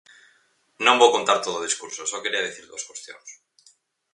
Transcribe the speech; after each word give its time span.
Non 0.85 0.99
vou 1.01 1.13
contar 1.15 1.39
todo 1.45 1.55
o 1.59 1.65
discurso, 1.67 2.01
só 2.11 2.17
quería 2.23 2.45
dicir 2.47 2.65
dúas 2.65 2.87
cuestións. 2.89 3.29